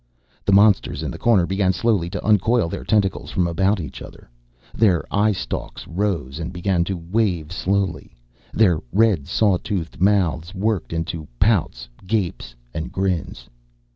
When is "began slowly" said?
1.45-2.09